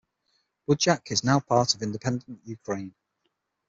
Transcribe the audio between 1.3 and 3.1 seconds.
a part of independent Ukraine.